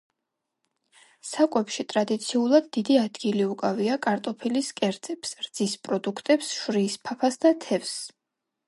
საკვებში 1.31 1.85
ტრადიციულად 1.93 2.71
დიდი 2.79 2.97
ადგილი 3.03 3.45
უკავია 3.51 3.99
კარტოფილის 4.07 4.73
კერძებს, 4.81 5.39
რძის 5.47 5.81
პროდუქტებს, 5.87 6.53
შვრიის 6.63 6.99
ფაფას, 7.07 7.41
და 7.47 7.59
თევზს. 7.69 7.99